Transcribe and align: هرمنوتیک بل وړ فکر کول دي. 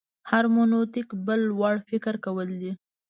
هرمنوتیک 0.29 1.07
بل 1.27 1.41
وړ 1.59 1.75
فکر 1.89 2.13
کول 2.25 2.49
دي. 2.61 2.71